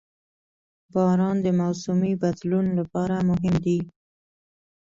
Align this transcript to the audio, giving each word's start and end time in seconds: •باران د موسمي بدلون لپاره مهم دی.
•باران 0.93 1.37
د 1.45 1.47
موسمي 1.59 2.13
بدلون 2.23 2.65
لپاره 2.79 3.15
مهم 3.29 3.55
دی. 3.65 3.79